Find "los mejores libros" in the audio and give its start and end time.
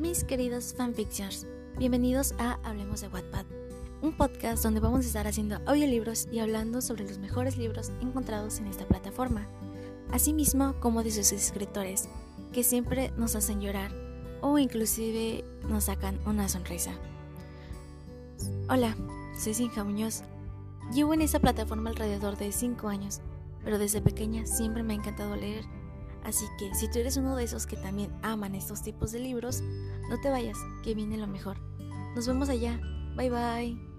7.04-7.92